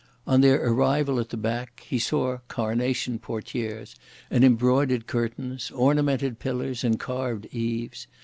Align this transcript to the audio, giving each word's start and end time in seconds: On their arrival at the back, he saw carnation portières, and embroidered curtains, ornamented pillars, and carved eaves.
On 0.25 0.41
their 0.41 0.65
arrival 0.65 1.19
at 1.19 1.29
the 1.29 1.37
back, 1.37 1.81
he 1.87 1.99
saw 1.99 2.39
carnation 2.47 3.19
portières, 3.19 3.93
and 4.31 4.43
embroidered 4.43 5.05
curtains, 5.05 5.69
ornamented 5.69 6.39
pillars, 6.39 6.83
and 6.83 6.99
carved 6.99 7.45
eaves. 7.51 8.07